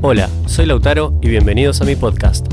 Hola, 0.00 0.28
soy 0.46 0.66
Lautaro 0.66 1.18
y 1.20 1.28
bienvenidos 1.28 1.80
a 1.80 1.84
mi 1.84 1.96
podcast. 1.96 2.46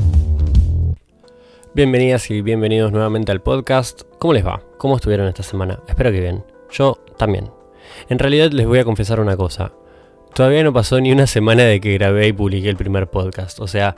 Bienvenidas 1.76 2.32
y 2.32 2.42
bienvenidos 2.42 2.92
nuevamente 2.92 3.32
al 3.32 3.44
podcast. 3.44 4.02
¿Cómo 4.18 4.34
les 4.34 4.44
va? 4.44 4.64
¿Cómo 4.80 4.96
estuvieron 4.96 5.28
esta 5.28 5.44
semana? 5.44 5.80
Espero 5.88 6.12
que 6.12 6.22
bien. 6.22 6.44
Yo 6.72 6.98
también. 7.20 7.52
En 8.10 8.18
realidad 8.18 8.50
les 8.52 8.66
voy 8.66 8.80
a 8.80 8.84
confesar 8.84 9.20
una 9.20 9.38
cosa. 9.38 9.74
Todavía 10.34 10.64
no 10.64 10.74
pasó 10.74 11.00
ni 11.00 11.12
una 11.12 11.28
semana 11.28 11.62
de 11.66 11.80
que 11.80 11.94
grabé 11.94 12.30
y 12.30 12.34
publiqué 12.34 12.68
el 12.68 12.78
primer 12.78 13.12
podcast. 13.12 13.60
O 13.60 13.68
sea, 13.68 13.96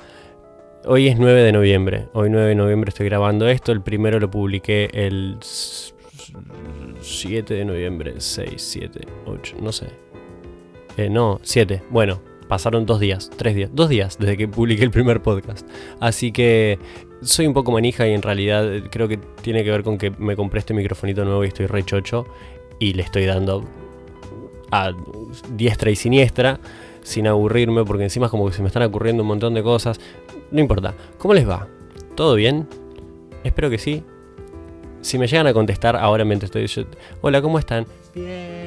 hoy 0.83 1.07
es 1.07 1.17
9 1.17 1.41
de 1.41 1.53
noviembre. 1.53 2.09
Hoy 2.11 2.29
9 2.29 2.49
de 2.49 2.55
noviembre 2.55 2.89
estoy 2.89 3.05
grabando 3.05 3.47
esto. 3.47 3.71
El 3.71 3.81
primero 3.81 4.19
lo 4.19 4.29
publiqué 4.29 4.89
el 4.91 5.37
7 6.99 7.53
de 7.53 7.63
noviembre. 7.63 8.15
6, 8.17 8.51
7, 8.57 9.07
8, 9.25 9.55
no 9.61 9.71
sé. 9.71 9.87
Eh, 10.97 11.09
no, 11.09 11.39
7. 11.43 11.83
Bueno, 11.89 12.19
pasaron 12.47 12.85
dos 12.85 12.99
días, 12.99 13.29
tres 13.35 13.55
días, 13.55 13.69
dos 13.73 13.89
días 13.89 14.17
desde 14.19 14.37
que 14.37 14.47
publiqué 14.47 14.83
el 14.83 14.91
primer 14.91 15.21
podcast. 15.21 15.67
Así 15.99 16.31
que 16.31 16.79
soy 17.21 17.47
un 17.47 17.53
poco 17.53 17.71
manija 17.71 18.07
y 18.07 18.13
en 18.13 18.21
realidad 18.21 18.65
creo 18.91 19.07
que 19.07 19.17
tiene 19.41 19.63
que 19.63 19.71
ver 19.71 19.83
con 19.83 19.97
que 19.97 20.11
me 20.11 20.35
compré 20.35 20.59
este 20.59 20.73
microfonito 20.73 21.25
nuevo 21.25 21.43
y 21.43 21.47
estoy 21.47 21.65
re 21.65 21.83
chocho 21.83 22.25
y 22.79 22.93
le 22.93 23.03
estoy 23.03 23.25
dando 23.25 23.65
a 24.71 24.91
diestra 25.55 25.89
y 25.89 25.95
siniestra 25.95 26.59
sin 27.03 27.27
aburrirme 27.27 27.85
porque 27.85 28.03
encima 28.03 28.25
es 28.25 28.31
como 28.31 28.47
que 28.47 28.53
se 28.53 28.61
me 28.61 28.67
están 28.67 28.83
ocurriendo 28.83 29.23
un 29.23 29.27
montón 29.27 29.53
de 29.53 29.63
cosas. 29.63 29.99
No 30.51 30.59
importa. 30.59 30.93
¿Cómo 31.17 31.33
les 31.33 31.47
va? 31.47 31.67
¿Todo 32.15 32.35
bien? 32.35 32.67
Espero 33.43 33.69
que 33.69 33.77
sí. 33.77 34.03
Si 35.01 35.17
me 35.17 35.27
llegan 35.27 35.47
a 35.47 35.53
contestar, 35.53 35.95
ahora 35.95 36.25
mientras 36.25 36.49
estoy 36.49 36.63
diciendo, 36.63 36.97
hola, 37.21 37.41
¿cómo 37.41 37.59
están? 37.59 37.85
Bien. 38.13 38.66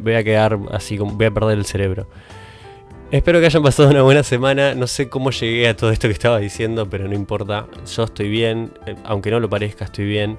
Voy 0.00 0.14
a 0.14 0.24
quedar 0.24 0.58
así, 0.72 0.98
voy 0.98 1.26
a 1.26 1.30
perder 1.30 1.58
el 1.58 1.66
cerebro. 1.66 2.06
Espero 3.10 3.38
que 3.38 3.46
hayan 3.46 3.62
pasado 3.62 3.90
una 3.90 4.02
buena 4.02 4.22
semana. 4.22 4.74
No 4.74 4.86
sé 4.86 5.08
cómo 5.08 5.30
llegué 5.30 5.68
a 5.68 5.76
todo 5.76 5.90
esto 5.92 6.08
que 6.08 6.12
estaba 6.12 6.38
diciendo, 6.38 6.90
pero 6.90 7.06
no 7.06 7.14
importa. 7.14 7.66
Yo 7.94 8.04
estoy 8.04 8.28
bien, 8.28 8.72
eh, 8.86 8.96
aunque 9.04 9.30
no 9.30 9.38
lo 9.38 9.48
parezca, 9.48 9.84
estoy 9.84 10.06
bien. 10.06 10.38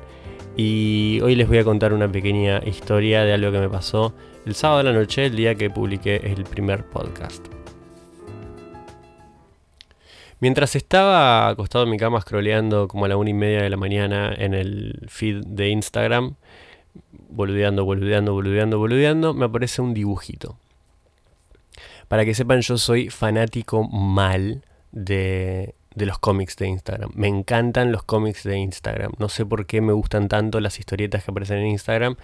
Y 0.58 1.20
hoy 1.24 1.36
les 1.36 1.48
voy 1.48 1.60
a 1.60 1.64
contar 1.64 1.94
una 1.94 2.12
pequeña 2.12 2.62
historia 2.66 3.24
de 3.24 3.34
algo 3.34 3.52
que 3.52 3.60
me 3.60 3.70
pasó 3.70 4.14
el 4.46 4.56
sábado 4.56 4.80
de 4.80 4.84
la 4.86 4.94
noche, 4.94 5.28
el 5.28 5.36
día 5.36 5.56
que 5.56 5.70
publiqué 5.70 6.18
el 6.18 6.44
primer 6.44 6.84
podcast. 6.86 7.46
Mientras 10.40 10.76
estaba 10.76 11.48
acostado 11.48 11.86
en 11.86 11.92
mi 11.92 11.98
cama 11.98 12.22
scrolleando 12.22 12.88
como 12.88 13.06
a 13.06 13.08
la 13.08 13.18
una 13.18 13.30
y 13.30 13.34
media 13.34 13.62
de 13.62 13.70
la 13.70 13.78
mañana 13.78 14.34
en 14.38 14.54
el 14.54 15.06
feed 15.08 15.44
de 15.46 15.70
Instagram, 15.70 16.36
boludeando, 17.30 17.86
boludeando, 17.86 18.34
boludeando, 18.34 18.78
boludeando, 18.78 19.34
me 19.34 19.46
aparece 19.46 19.82
un 19.82 19.94
dibujito. 19.94 20.58
Para 22.08 22.26
que 22.26 22.34
sepan, 22.34 22.62
yo 22.62 22.78
soy 22.78 23.10
fanático 23.10 23.84
mal 23.84 24.64
de, 24.92 25.76
de 25.98 26.06
los 26.06 26.20
cómics 26.20 26.56
de 26.56 26.68
Instagram. 26.68 27.12
Me 27.16 27.28
encantan 27.28 27.92
los 27.92 28.04
cómics 28.04 28.44
de 28.44 28.58
Instagram. 28.58 29.12
No 29.18 29.30
sé 29.30 29.46
por 29.46 29.66
qué 29.66 29.82
me 29.82 29.94
gustan 29.94 30.28
tanto 30.28 30.60
las 30.60 30.80
historietas 30.80 31.24
que 31.24 31.32
aparecen 31.32 31.58
en 31.58 31.68
Instagram. 31.68 32.16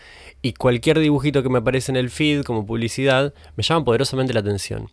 Y 0.41 0.53
cualquier 0.53 0.99
dibujito 0.99 1.41
que 1.41 1.49
me 1.49 1.57
aparece 1.57 1.91
en 1.91 1.97
el 1.97 2.09
feed 2.09 2.43
como 2.43 2.65
publicidad 2.65 3.33
me 3.55 3.63
llama 3.63 3.83
poderosamente 3.83 4.33
la 4.33 4.41
atención. 4.41 4.89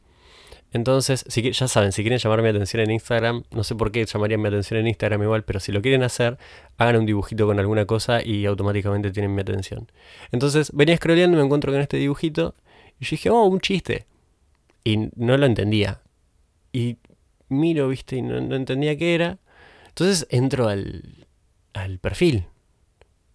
Entonces, 0.73 1.25
si, 1.29 1.51
ya 1.51 1.69
saben, 1.69 1.93
si 1.93 2.03
quieren 2.03 2.19
llamar 2.19 2.43
mi 2.43 2.49
atención 2.49 2.83
en 2.83 2.93
Instagram, 2.93 3.43
no 3.51 3.65
sé 3.65 3.75
por 3.75 3.91
qué 3.91 4.05
llamarían 4.05 4.41
mi 4.41 4.49
atención 4.49 4.81
en 4.81 4.87
Instagram 4.87 5.23
igual, 5.23 5.43
pero 5.45 5.59
si 5.59 5.73
lo 5.73 5.83
quieren 5.83 6.03
hacer, 6.03 6.39
hagan 6.79 6.97
un 6.97 7.07
dibujito 7.07 7.47
con 7.47 7.59
alguna 7.59 7.87
cosa 7.87 8.25
y 8.25 8.47
automáticamente 8.47 9.11
tienen 9.11 9.35
mi 9.35 9.43
atención. 9.43 9.91
Entonces, 10.31 10.71
venía 10.73 10.97
scrolleando 10.97 11.37
y 11.37 11.41
me 11.41 11.45
encuentro 11.45 11.73
con 11.73 11.81
este 11.81 11.97
dibujito 11.97 12.55
y 13.01 13.05
yo 13.05 13.11
dije, 13.11 13.31
oh, 13.31 13.45
un 13.45 13.61
chiste. 13.61 14.07
Y 14.85 15.11
no 15.17 15.37
lo 15.37 15.47
entendía. 15.47 16.01
Y 16.73 16.99
miro, 17.49 17.89
viste, 17.89 18.17
y 18.17 18.23
no, 18.23 18.55
entendía 18.55 18.97
qué 18.97 19.15
era. 19.15 19.39
Entonces 19.89 20.27
entro 20.31 20.69
al, 20.69 21.27
al 21.75 21.99
perfil, 21.99 22.47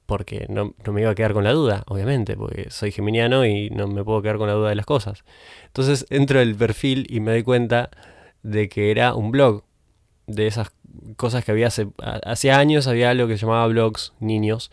porque 0.05 0.45
no, 0.49 0.73
no, 0.85 0.93
me 0.93 1.01
iba 1.01 1.11
a 1.11 1.15
quedar 1.15 1.33
con 1.33 1.43
la 1.43 1.51
duda, 1.51 1.83
obviamente, 1.87 2.35
porque 2.35 2.69
soy 2.69 2.91
geminiano 2.91 3.45
y 3.45 3.69
no 3.69 3.87
me 3.87 4.03
puedo 4.03 4.21
quedar 4.21 4.37
con 4.37 4.47
la 4.47 4.53
duda 4.53 4.69
de 4.69 4.75
las 4.75 4.85
cosas. 4.85 5.23
Entonces 5.67 6.05
entro 6.09 6.39
al 6.39 6.55
perfil 6.55 7.07
y 7.09 7.19
me 7.19 7.31
doy 7.31 7.43
cuenta 7.43 7.89
de 8.43 8.69
que 8.69 8.91
era 8.91 9.15
un 9.15 9.31
blog, 9.31 9.63
de 10.27 10.47
esas 10.47 10.71
cosas 11.17 11.43
que 11.45 11.51
había 11.51 11.67
hace, 11.67 11.87
hace 11.97 12.51
años, 12.51 12.87
había 12.87 13.09
algo 13.09 13.27
que 13.27 13.37
se 13.37 13.45
llamaba 13.45 13.67
blogs 13.67 14.13
niños, 14.19 14.71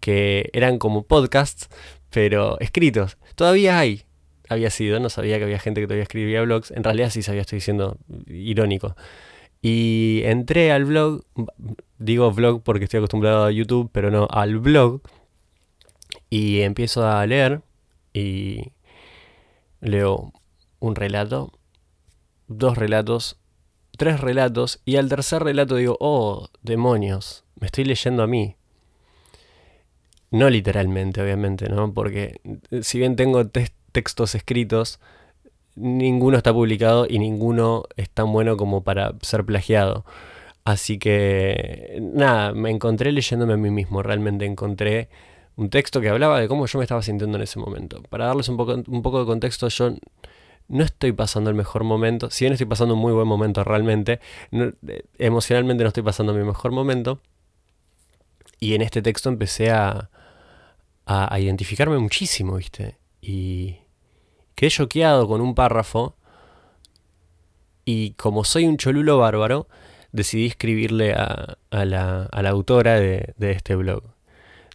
que 0.00 0.50
eran 0.52 0.78
como 0.78 1.04
podcasts, 1.04 1.68
pero 2.10 2.58
escritos. 2.60 3.18
Todavía 3.34 3.78
hay, 3.78 4.02
había 4.48 4.70
sido, 4.70 5.00
no 5.00 5.08
sabía 5.08 5.38
que 5.38 5.44
había 5.44 5.58
gente 5.58 5.80
que 5.80 5.86
todavía 5.86 6.02
escribía 6.02 6.42
blogs, 6.42 6.70
en 6.70 6.84
realidad 6.84 7.10
sí 7.10 7.22
sabía, 7.22 7.42
estoy 7.42 7.56
diciendo 7.56 7.96
irónico. 8.26 8.96
Y 9.62 10.22
entré 10.24 10.72
al 10.72 10.84
blog, 10.84 11.24
digo 12.02 12.30
blog 12.32 12.62
porque 12.62 12.84
estoy 12.84 12.98
acostumbrado 12.98 13.44
a 13.44 13.50
YouTube, 13.50 13.90
pero 13.92 14.10
no, 14.10 14.28
al 14.30 14.58
blog, 14.58 15.00
y 16.30 16.60
empiezo 16.60 17.06
a 17.06 17.24
leer 17.26 17.62
y 18.12 18.72
leo 19.80 20.32
un 20.80 20.94
relato, 20.94 21.52
dos 22.48 22.76
relatos, 22.76 23.38
tres 23.96 24.20
relatos, 24.20 24.80
y 24.84 24.96
al 24.96 25.08
tercer 25.08 25.42
relato 25.42 25.76
digo, 25.76 25.96
oh, 26.00 26.48
demonios, 26.62 27.44
me 27.60 27.66
estoy 27.66 27.84
leyendo 27.84 28.22
a 28.22 28.26
mí. 28.26 28.56
No 30.30 30.48
literalmente, 30.48 31.20
obviamente, 31.20 31.68
¿no? 31.68 31.92
Porque 31.92 32.40
si 32.80 32.98
bien 32.98 33.16
tengo 33.16 33.46
test 33.46 33.74
textos 33.92 34.34
escritos, 34.34 34.98
ninguno 35.76 36.36
está 36.36 36.52
publicado 36.52 37.06
y 37.08 37.18
ninguno 37.18 37.84
es 37.96 38.10
tan 38.10 38.32
bueno 38.32 38.56
como 38.56 38.82
para 38.82 39.14
ser 39.20 39.44
plagiado. 39.44 40.04
Así 40.64 40.98
que, 40.98 41.98
nada, 42.00 42.52
me 42.52 42.70
encontré 42.70 43.10
leyéndome 43.12 43.54
a 43.54 43.56
mí 43.56 43.70
mismo, 43.70 44.02
realmente 44.02 44.44
encontré 44.44 45.08
un 45.56 45.70
texto 45.70 46.00
que 46.00 46.08
hablaba 46.08 46.40
de 46.40 46.48
cómo 46.48 46.66
yo 46.66 46.78
me 46.78 46.84
estaba 46.84 47.02
sintiendo 47.02 47.36
en 47.36 47.42
ese 47.42 47.58
momento. 47.58 48.02
Para 48.02 48.26
darles 48.26 48.48
un 48.48 48.56
poco, 48.56 48.74
un 48.86 49.02
poco 49.02 49.20
de 49.20 49.26
contexto, 49.26 49.68
yo 49.68 49.94
no 50.68 50.84
estoy 50.84 51.12
pasando 51.12 51.50
el 51.50 51.56
mejor 51.56 51.84
momento, 51.84 52.30
si 52.30 52.44
bien 52.44 52.52
estoy 52.52 52.66
pasando 52.66 52.94
un 52.94 53.00
muy 53.00 53.12
buen 53.12 53.26
momento 53.26 53.64
realmente, 53.64 54.20
eh, 54.52 54.72
emocionalmente 55.18 55.82
no 55.82 55.88
estoy 55.88 56.04
pasando 56.04 56.32
mi 56.32 56.44
mejor 56.44 56.72
momento. 56.72 57.20
Y 58.60 58.74
en 58.74 58.82
este 58.82 59.02
texto 59.02 59.28
empecé 59.28 59.72
a, 59.72 60.10
a, 61.04 61.34
a 61.34 61.40
identificarme 61.40 61.98
muchísimo, 61.98 62.56
¿viste? 62.56 62.96
Y, 63.20 63.82
Quedé 64.54 64.70
choqueado 64.70 65.26
con 65.26 65.40
un 65.40 65.54
párrafo 65.54 66.14
y 67.84 68.12
como 68.12 68.44
soy 68.44 68.66
un 68.66 68.76
cholulo 68.76 69.18
bárbaro, 69.18 69.66
decidí 70.12 70.46
escribirle 70.46 71.14
a, 71.14 71.56
la, 71.70 72.28
autora 72.48 73.00
de, 73.00 73.34
este 73.38 73.74
blog. 73.74 74.02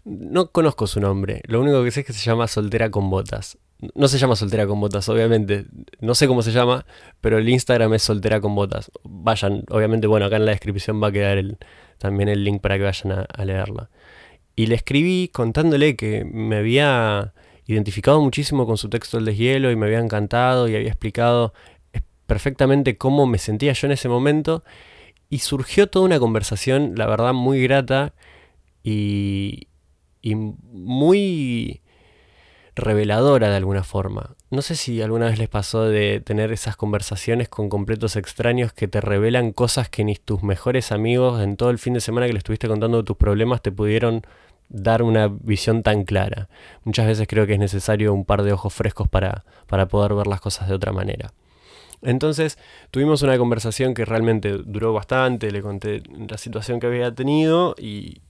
No 0.03 0.52
conozco 0.52 0.88
su 0.88 1.00
nombre, 1.00 1.42
lo 1.46 1.62
único 1.62 1.84
que 1.84 1.92
sé 1.92 2.02
es 2.02 2.06
que 2.08 2.14
se 2.14 2.24
llama 2.24 2.48
Soltera 2.48 2.90
con 2.92 3.09
Botas. 3.09 3.58
No 3.94 4.08
se 4.08 4.18
llama 4.18 4.36
Soltera 4.36 4.66
con 4.66 4.80
Botas, 4.80 5.08
obviamente. 5.08 5.66
No 6.00 6.16
sé 6.16 6.28
cómo 6.28 6.42
se 6.42 6.52
llama, 6.52 6.86
pero 7.22 7.38
el 7.38 7.48
Instagram 7.48 7.94
es 7.94 8.03
Soltera 8.03 8.42
con 8.42 8.56
Botas. 8.56 8.92
Vayan, 9.03 9.64
obviamente, 9.70 10.08
bueno, 10.08 10.25
acá 10.25 10.38
en 10.38 10.46
la 10.46 10.52
descripción 10.52 11.02
va 11.02 11.09
a 11.09 11.12
quedar 11.12 11.38
el, 11.38 11.58
también 12.00 12.28
el 12.30 12.44
link 12.44 12.62
para 12.62 12.78
que 12.78 12.84
vayan 12.84 13.28
a 13.30 13.46
leerla. 13.46 13.90
Y 14.56 14.66
le 14.66 14.75
escribí 14.75 15.30
contándole 15.31 15.96
que 15.96 16.25
me 16.25 16.58
había 16.58 17.34
identificado 17.68 18.22
muchísimo 18.22 18.66
con 18.66 18.78
su 18.78 18.90
texto 18.90 19.18
El 19.18 19.25
deshielo 19.25 19.69
y 19.69 19.75
me 19.75 19.86
había 19.86 20.00
encantado 20.00 20.68
y 20.68 20.75
había 20.75 20.88
explicado 20.88 21.54
perfectamente 22.25 22.98
cómo 22.98 23.25
me 23.25 23.38
sentía 23.38 23.74
yo 23.74 23.88
en 23.88 23.92
ese 23.92 24.09
momento 24.09 24.64
y 25.30 25.40
surgió 25.40 25.88
toda 25.88 26.06
una 26.06 26.20
conversación, 26.20 26.94
la 26.96 27.06
verdad, 27.06 27.34
muy 27.34 27.62
grata 27.64 28.14
y, 28.84 29.68
y 30.22 30.36
muy 30.36 31.82
reveladora 32.78 33.50
de 33.50 33.58
alguna 33.58 33.84
forma. 33.84 34.36
No 34.50 34.62
sé 34.62 34.76
si 34.76 35.02
alguna 35.02 35.26
vez 35.26 35.40
les 35.40 35.50
pasó 35.50 35.84
de 35.84 36.22
tener 36.22 36.52
esas 36.52 36.78
conversaciones 36.78 37.50
con 37.50 37.70
completos 37.70 38.16
extraños 38.16 38.72
que 38.72 38.88
te 38.88 39.01
revelan 39.01 39.51
cosas 39.51 39.90
que 39.90 40.04
ni 40.04 40.16
tus 40.16 40.44
mejores 40.44 40.92
amigos 40.92 41.42
en 41.42 41.57
todo 41.57 41.69
el 41.69 41.80
fin 41.80 41.94
de 41.94 42.01
semana 42.01 42.28
que 42.28 42.34
le 42.34 42.40
estuviste 42.40 42.68
contando 42.68 43.04
tus 43.04 43.18
problemas 43.18 43.62
te 43.62 43.72
pudieron 43.72 44.22
dar 44.69 45.01
una 45.01 45.28
visión 45.28 45.84
tan 45.84 46.04
clara. 46.04 46.50
Muchas 46.84 47.07
veces 47.07 47.28
creo 47.28 47.48
que 47.48 47.54
es 47.54 47.60
necesario 47.60 48.13
un 48.13 48.25
par 48.25 48.44
de 48.44 48.54
ojos 48.54 48.74
frescos 48.74 49.07
para, 49.07 49.44
para 49.66 49.88
poder 49.88 50.13
ver 50.13 50.28
las 50.28 50.42
cosas 50.42 50.68
de 50.68 50.75
otra 50.75 50.92
manera. 50.92 51.34
Entonces 52.02 52.58
tuvimos 52.92 53.22
una 53.24 53.38
conversación 53.38 53.94
que 53.94 54.06
realmente 54.06 54.58
duró 54.66 54.94
bastante, 54.94 55.52
le 55.52 55.62
conté 55.62 56.04
la 56.30 56.38
situación 56.38 56.80
que 56.80 56.88
había 56.88 57.14
tenido 57.14 57.76
y, 57.78 58.22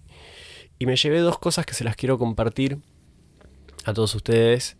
y 0.80 0.86
me 0.86 0.96
llevé 0.96 1.20
dos 1.20 1.38
cosas 1.38 1.66
que 1.66 1.74
se 1.74 1.84
las 1.84 1.96
quiero 1.96 2.18
compartir 2.18 2.80
a 3.86 3.94
todos 3.94 4.16
ustedes 4.16 4.78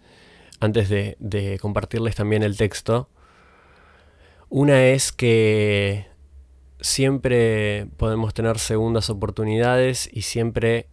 antes 0.60 0.90
de, 0.90 1.18
de 1.20 1.60
compartirles 1.60 2.16
también 2.16 2.44
el 2.44 2.58
texto. 2.58 3.10
Una 4.50 4.86
es 4.86 5.12
que 5.12 6.08
siempre 6.80 7.88
podemos 7.98 8.34
tener 8.34 8.60
segundas 8.60 9.10
oportunidades 9.10 10.10
y 10.12 10.22
siempre 10.22 10.88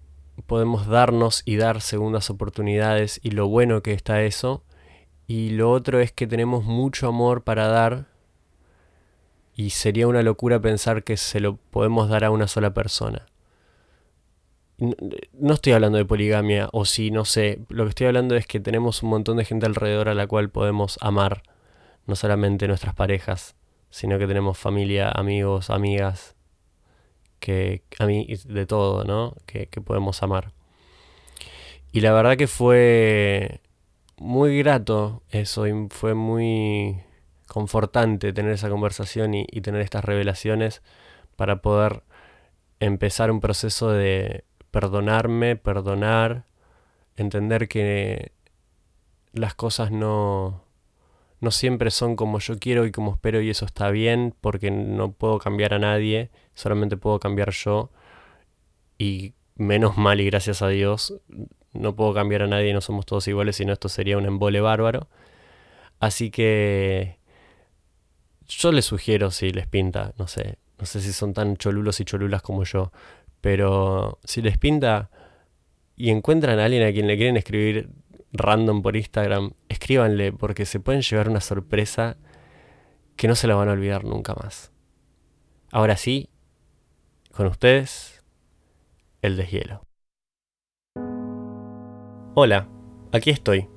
podemos 0.47 0.87
darnos 0.87 1.43
y 1.45 1.57
dar 1.57 1.81
segundas 1.81 2.31
oportunidades 2.31 3.21
y 3.23 3.31
lo 3.31 3.47
bueno 3.49 3.83
que 3.83 3.93
está 3.93 4.23
eso. 4.23 4.65
Y 5.27 5.51
lo 5.51 5.71
otro 5.71 6.01
es 6.01 6.13
que 6.13 6.27
tenemos 6.27 6.65
mucho 6.65 7.09
amor 7.09 7.45
para 7.45 7.69
dar, 7.69 8.07
Y 9.57 9.71
sería 9.71 10.09
una 10.09 10.23
locura 10.23 10.61
pensar 10.61 11.05
que 11.05 11.17
se 11.17 11.39
lo 11.39 11.57
podemos 11.57 12.09
dar 12.09 12.25
a 12.25 12.31
una 12.31 12.49
sola 12.49 12.75
persona. 12.75 13.27
No 15.33 15.55
estoy 15.55 15.73
hablando 15.73 15.99
de 15.99 16.05
poligamia, 16.05 16.69
o 16.73 16.85
si, 16.85 17.13
no 17.13 17.25
sé. 17.25 17.61
Lo 17.69 17.85
que 17.85 17.91
estoy 17.91 18.09
hablando 18.09 18.35
es 18.35 18.47
que 18.47 18.59
tenemos 18.59 19.03
un 19.05 19.11
montón 19.11 19.37
de 19.37 19.45
gente 19.45 19.67
alrededor 19.67 20.09
a 20.09 20.15
la 20.15 20.27
cual 20.27 20.51
podemos 20.51 20.99
amar. 21.01 21.45
No 22.07 22.17
solamente 22.17 22.67
nuestras 22.67 22.95
parejas, 22.95 23.55
sino 23.91 24.19
que 24.19 24.27
tenemos 24.27 24.59
familia, 24.59 25.09
amigos, 25.09 25.71
amigas, 25.71 26.35
que 27.39 27.83
a 27.99 28.07
mí 28.07 28.27
de 28.47 28.67
todo, 28.67 29.05
¿no? 29.05 29.37
Que, 29.47 29.67
podemos 29.67 30.23
amar. 30.23 30.53
Y 31.93 32.01
la 32.01 32.13
verdad 32.13 32.37
que 32.37 32.49
fue 32.49 33.61
muy 34.17 34.59
grato 34.59 35.23
eso, 35.31 35.67
y 35.67 35.89
fue 35.91 36.15
muy 36.15 37.03
confortante 37.47 38.33
tener 38.33 38.53
esa 38.53 38.71
conversación 38.71 39.35
y, 39.35 39.47
tener 39.61 39.81
estas 39.81 40.05
revelaciones 40.05 40.83
para 41.37 41.63
poder 41.63 42.03
empezar 42.81 43.31
un 43.31 43.41
proceso 43.41 43.91
de 43.91 44.45
perdonarme, 44.71 45.57
perdonar, 45.57 46.47
entender 47.17 47.69
que 47.69 48.33
las 49.33 49.55
cosas 49.55 49.91
no, 49.91 50.65
no 51.41 51.51
siempre 51.51 51.91
son 51.91 52.17
como 52.17 52.39
yo 52.39 52.59
quiero 52.59 52.87
y 52.87 52.93
como 52.93 53.13
espero 53.13 53.41
y 53.41 53.51
eso 53.51 53.67
está 53.67 53.91
bien 53.91 54.35
porque 54.41 54.71
no 54.71 55.13
puedo 55.13 55.39
cambiar 55.39 55.75
a 55.75 55.79
nadie, 55.79 56.31
solamente 56.55 56.97
puedo 56.97 57.21
cambiar 57.21 57.51
yo. 57.51 57.91
Y 58.99 59.35
menos 59.57 59.97
mal 59.97 60.21
y 60.21 60.27
gracias 60.27 60.63
a 60.63 60.69
Dios 60.69 61.21
no 61.75 61.95
puedo 61.95 62.15
cambiar 62.15 62.43
a 62.43 62.47
nadie, 62.47 62.73
no 62.73 62.81
somos 62.81 63.07
todos 63.07 63.27
iguales, 63.29 63.57
sino 63.57 63.73
esto 63.73 63.89
sería 63.89 64.17
un 64.17 64.27
embole 64.27 64.61
bárbaro. 64.61 65.09
Así 66.01 66.31
que 66.31 67.19
yo 68.47 68.73
les 68.73 68.85
sugiero 68.85 69.31
si 69.31 69.51
les 69.51 69.67
pinta, 69.67 70.13
no 70.19 70.27
sé, 70.27 70.59
no 70.79 70.87
sé 70.87 71.01
si 71.01 71.13
son 71.13 71.35
tan 71.35 71.57
cholulos 71.57 72.01
y 72.01 72.05
cholulas 72.05 72.43
como 72.43 72.65
yo, 72.65 72.93
pero 73.41 74.19
si 74.25 74.43
les 74.43 74.59
pinta 74.59 75.11
y 75.97 76.11
encuentran 76.11 76.59
a 76.59 76.65
alguien 76.65 76.83
a 76.83 76.93
quien 76.93 77.07
le 77.07 77.17
quieren 77.17 77.37
escribir 77.37 77.91
random 78.33 78.83
por 78.83 78.97
Instagram, 78.97 79.53
escríbanle 79.69 80.33
porque 80.33 80.67
se 80.67 80.81
pueden 80.81 81.03
llevar 81.03 81.29
una 81.29 81.41
sorpresa 81.41 82.17
que 83.17 83.29
no 83.29 83.35
se 83.35 83.47
la 83.47 83.55
van 83.55 83.69
a 83.69 83.73
olvidar 83.73 84.05
nunca 84.05 84.35
más. 84.35 84.73
Ahora 85.71 85.97
sí, 85.97 86.29
con 87.33 87.47
ustedes, 87.47 88.23
el 89.23 89.37
deshielo. 89.37 89.84
Hola, 92.37 92.67
aquí 93.13 93.31
estoy, 93.31 93.69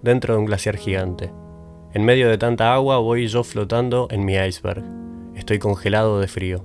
dentro 0.00 0.34
de 0.34 0.38
un 0.38 0.46
glaciar 0.46 0.76
gigante. 0.76 1.32
En 1.94 2.04
medio 2.04 2.28
de 2.28 2.38
tanta 2.38 2.72
agua 2.72 2.98
voy 2.98 3.26
yo 3.26 3.42
flotando 3.42 4.06
en 4.08 4.24
mi 4.24 4.36
iceberg. 4.36 4.84
Estoy 5.34 5.58
congelado 5.58 6.20
de 6.20 6.28
frío. 6.28 6.64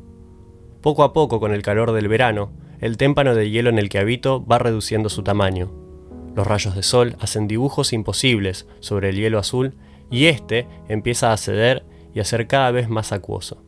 Poco 0.82 1.02
a 1.02 1.12
poco, 1.12 1.40
con 1.40 1.52
el 1.52 1.64
calor 1.64 1.92
del 1.92 2.08
verano, 2.08 2.52
el 2.82 2.98
témpano 2.98 3.34
de 3.34 3.50
hielo 3.50 3.72
en 3.72 3.80
el 3.80 3.90
que 3.90 3.98
habito 3.98 4.46
va 4.46 4.60
reduciendo 4.60 5.10
su 5.10 5.24
tamaño. 5.24 5.72
Los 6.36 6.46
rayos 6.46 6.76
de 6.76 6.84
sol 6.84 7.16
hacen 7.20 7.48
dibujos 7.48 7.94
imposibles 7.94 8.68
sobre 8.80 9.10
el 9.10 9.16
hielo 9.16 9.40
azul 9.40 9.74
y 10.12 10.26
este 10.26 10.68
empieza 10.88 11.34
a 11.34 11.38
ceder 11.38 11.84
y 12.14 12.20
a 12.20 12.26
ser 12.26 12.46
cada 12.46 12.70
vez 12.70 12.90
más 12.90 13.12
acuoso. 13.12 13.64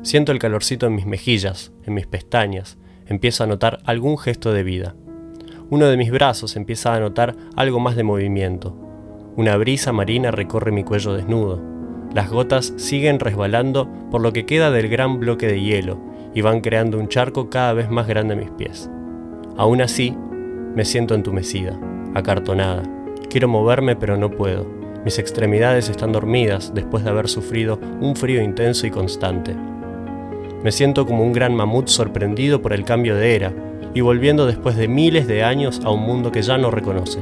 Siento 0.00 0.32
el 0.32 0.38
calorcito 0.38 0.86
en 0.86 0.94
mis 0.94 1.04
mejillas, 1.04 1.70
en 1.84 1.92
mis 1.92 2.06
pestañas, 2.06 2.78
empiezo 3.04 3.44
a 3.44 3.46
notar 3.46 3.80
algún 3.84 4.16
gesto 4.16 4.54
de 4.54 4.62
vida. 4.62 4.96
Uno 5.70 5.86
de 5.86 5.96
mis 5.96 6.10
brazos 6.10 6.56
empieza 6.56 6.94
a 6.94 6.98
notar 6.98 7.36
algo 7.54 7.78
más 7.78 7.94
de 7.94 8.02
movimiento. 8.02 8.76
Una 9.36 9.56
brisa 9.56 9.92
marina 9.92 10.32
recorre 10.32 10.72
mi 10.72 10.82
cuello 10.82 11.12
desnudo. 11.12 11.62
Las 12.12 12.28
gotas 12.28 12.74
siguen 12.76 13.20
resbalando 13.20 13.88
por 14.10 14.20
lo 14.20 14.32
que 14.32 14.46
queda 14.46 14.72
del 14.72 14.88
gran 14.88 15.20
bloque 15.20 15.46
de 15.46 15.60
hielo 15.60 16.00
y 16.34 16.40
van 16.40 16.60
creando 16.60 16.98
un 16.98 17.06
charco 17.06 17.50
cada 17.50 17.72
vez 17.72 17.88
más 17.88 18.08
grande 18.08 18.34
a 18.34 18.36
mis 18.36 18.50
pies. 18.50 18.90
Aún 19.56 19.80
así, 19.80 20.12
me 20.74 20.84
siento 20.84 21.14
entumecida, 21.14 21.78
acartonada. 22.16 22.82
Quiero 23.28 23.46
moverme 23.46 23.94
pero 23.94 24.16
no 24.16 24.28
puedo. 24.28 24.66
Mis 25.04 25.20
extremidades 25.20 25.88
están 25.88 26.10
dormidas 26.10 26.74
después 26.74 27.04
de 27.04 27.10
haber 27.10 27.28
sufrido 27.28 27.78
un 28.00 28.16
frío 28.16 28.42
intenso 28.42 28.88
y 28.88 28.90
constante. 28.90 29.54
Me 30.62 30.72
siento 30.72 31.06
como 31.06 31.22
un 31.22 31.32
gran 31.32 31.54
mamut 31.54 31.88
sorprendido 31.88 32.60
por 32.60 32.74
el 32.74 32.84
cambio 32.84 33.16
de 33.16 33.34
era 33.34 33.52
y 33.94 34.02
volviendo 34.02 34.46
después 34.46 34.76
de 34.76 34.88
miles 34.88 35.26
de 35.26 35.42
años 35.42 35.80
a 35.84 35.90
un 35.90 36.02
mundo 36.02 36.30
que 36.30 36.42
ya 36.42 36.58
no 36.58 36.70
reconoce. 36.70 37.20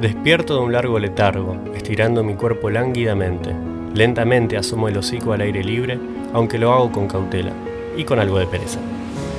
Despierto 0.00 0.56
de 0.56 0.60
un 0.60 0.72
largo 0.72 0.98
letargo, 0.98 1.56
estirando 1.72 2.24
mi 2.24 2.34
cuerpo 2.34 2.68
lánguidamente. 2.68 3.54
Lentamente 3.94 4.56
asomo 4.56 4.88
el 4.88 4.96
hocico 4.96 5.32
al 5.32 5.42
aire 5.42 5.62
libre, 5.62 6.00
aunque 6.32 6.58
lo 6.58 6.72
hago 6.72 6.90
con 6.90 7.06
cautela 7.06 7.52
y 7.96 8.02
con 8.02 8.18
algo 8.18 8.40
de 8.40 8.48
pereza. 8.48 8.80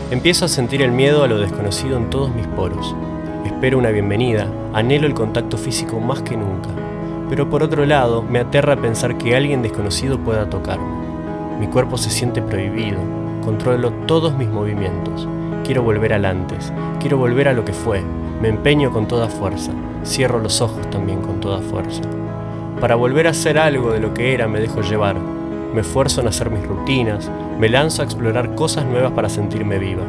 Empiezo 0.10 0.46
a 0.46 0.48
sentir 0.48 0.82
el 0.82 0.92
miedo 0.92 1.26
a 1.26 1.28
lo 1.28 1.40
desconocido 1.40 1.98
en 1.98 2.10
todos 2.10 2.34
mis 2.34 2.48
poros. 2.48 2.96
Espero 3.46 3.78
una 3.78 3.90
bienvenida, 3.90 4.48
anhelo 4.74 5.08
el 5.08 5.14
contacto 5.14 5.58
físico 5.58 6.00
más 6.00 6.22
que 6.22 6.38
nunca. 6.38 6.70
Pero 7.30 7.50
por 7.50 7.64
otro 7.64 7.86
lado, 7.86 8.24
me 8.24 8.40
aterra 8.40 8.78
pensar 8.78 9.18
que 9.18 9.36
alguien 9.36 9.62
desconocido 9.62 10.20
pueda 10.20 10.50
tocarme. 10.50 11.05
Mi 11.60 11.68
cuerpo 11.68 11.98
se 11.98 12.10
siente 12.10 12.42
prohibido, 12.42 13.00
controlo 13.44 13.92
todos 14.08 14.38
mis 14.38 14.50
movimientos. 14.50 15.28
Quiero 15.64 15.84
volver 15.84 16.14
al 16.14 16.26
antes, 16.26 16.74
quiero 17.00 17.18
volver 17.18 17.48
a 17.48 17.54
lo 17.54 17.64
que 17.64 17.74
fue, 17.74 18.04
me 18.42 18.50
empeño 18.50 18.92
con 18.92 19.08
toda 19.08 19.30
fuerza, 19.30 19.72
cierro 20.04 20.40
los 20.40 20.62
ojos 20.62 20.90
también 20.90 21.22
con 21.22 21.40
toda 21.40 21.60
fuerza. 21.60 22.02
Para 22.80 22.96
volver 22.96 23.28
a 23.28 23.34
ser 23.34 23.58
algo 23.58 23.92
de 23.92 24.00
lo 24.00 24.14
que 24.14 24.34
era 24.34 24.48
me 24.48 24.60
dejo 24.60 24.82
llevar, 24.82 25.16
me 25.74 25.82
esfuerzo 25.82 26.22
en 26.22 26.28
hacer 26.28 26.50
mis 26.50 26.66
rutinas, 26.66 27.32
me 27.60 27.70
lanzo 27.70 28.02
a 28.02 28.06
explorar 28.06 28.56
cosas 28.56 28.86
nuevas 28.86 29.14
para 29.14 29.30
sentirme 29.30 29.80
viva, 29.80 30.04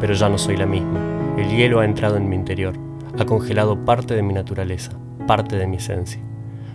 pero 0.00 0.14
ya 0.14 0.28
no 0.28 0.38
soy 0.38 0.56
la 0.56 0.66
misma. 0.66 0.98
El 1.36 1.48
hielo 1.48 1.80
ha 1.80 1.84
entrado 1.84 2.16
en 2.16 2.28
mi 2.28 2.34
interior, 2.36 2.74
ha 3.18 3.24
congelado 3.24 3.84
parte 3.84 4.14
de 4.14 4.22
mi 4.22 4.34
naturaleza, 4.34 4.92
parte 5.26 5.56
de 5.56 5.66
mi 5.66 5.76
esencia. 5.76 6.20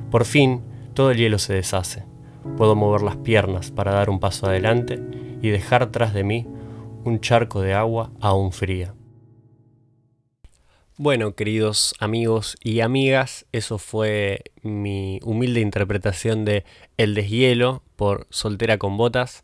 Por 0.09 0.25
fin, 0.25 0.61
todo 0.93 1.11
el 1.11 1.17
hielo 1.17 1.39
se 1.39 1.53
deshace. 1.53 2.12
Puedo 2.57 2.75
mover 2.75 3.01
las 3.01 3.17
piernas 3.17 3.71
para 3.71 3.93
dar 3.93 4.09
un 4.09 4.19
paso 4.19 4.47
adelante 4.47 5.01
y 5.41 5.49
dejar 5.49 5.91
tras 5.91 6.13
de 6.13 6.23
mí 6.23 6.45
un 7.03 7.19
charco 7.19 7.61
de 7.61 7.73
agua 7.73 8.11
aún 8.21 8.51
fría. 8.51 8.93
Bueno, 10.95 11.33
queridos 11.33 11.95
amigos 11.99 12.55
y 12.61 12.81
amigas, 12.81 13.47
eso 13.51 13.79
fue 13.79 14.43
mi 14.61 15.19
humilde 15.23 15.59
interpretación 15.59 16.45
de 16.45 16.65
El 16.97 17.15
deshielo 17.15 17.81
por 17.95 18.27
Soltera 18.29 18.77
con 18.77 18.95
Botas. 18.95 19.43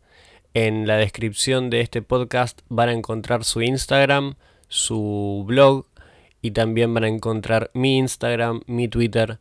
En 0.54 0.86
la 0.86 0.96
descripción 0.96 1.68
de 1.68 1.80
este 1.80 2.02
podcast 2.02 2.60
van 2.68 2.88
a 2.88 2.92
encontrar 2.92 3.42
su 3.44 3.62
Instagram, 3.62 4.36
su 4.68 5.42
blog 5.46 5.86
y 6.40 6.52
también 6.52 6.94
van 6.94 7.04
a 7.04 7.08
encontrar 7.08 7.70
mi 7.74 7.98
Instagram, 7.98 8.60
mi 8.66 8.86
Twitter 8.86 9.40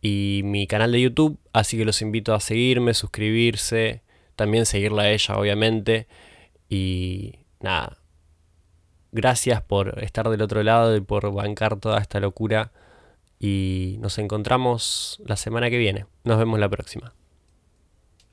y 0.00 0.42
mi 0.44 0.66
canal 0.66 0.92
de 0.92 1.00
YouTube. 1.00 1.38
Así 1.52 1.76
que 1.76 1.84
los 1.84 2.02
invito 2.02 2.34
a 2.34 2.40
seguirme, 2.40 2.94
suscribirse, 2.94 4.02
también 4.36 4.66
seguirla 4.66 5.02
a 5.02 5.10
ella 5.10 5.36
obviamente. 5.36 6.06
Y 6.68 7.34
nada, 7.60 7.98
Gracias 9.10 9.62
por 9.62 10.02
estar 10.02 10.28
del 10.28 10.42
otro 10.42 10.62
lado 10.62 10.94
y 10.94 11.00
por 11.00 11.32
bancar 11.32 11.80
toda 11.80 11.98
esta 11.98 12.20
locura. 12.20 12.72
Y 13.40 13.96
nos 14.00 14.18
encontramos 14.18 15.20
la 15.24 15.36
semana 15.36 15.70
que 15.70 15.78
viene. 15.78 16.06
Nos 16.24 16.38
vemos 16.38 16.58
la 16.58 16.68
próxima. 16.68 17.14